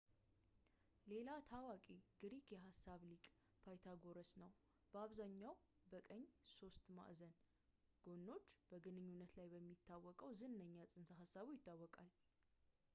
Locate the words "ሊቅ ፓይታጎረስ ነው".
3.09-4.49